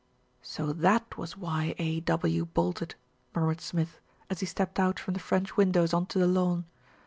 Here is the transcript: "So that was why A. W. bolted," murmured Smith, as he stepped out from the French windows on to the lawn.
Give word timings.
"So 0.41 0.73
that 0.73 1.15
was 1.15 1.37
why 1.37 1.75
A. 1.77 1.99
W. 1.99 2.45
bolted," 2.47 2.95
murmured 3.35 3.61
Smith, 3.61 3.99
as 4.31 4.39
he 4.39 4.47
stepped 4.47 4.79
out 4.79 4.99
from 4.99 5.13
the 5.13 5.19
French 5.19 5.55
windows 5.55 5.93
on 5.93 6.07
to 6.07 6.17
the 6.17 6.25
lawn. 6.25 6.65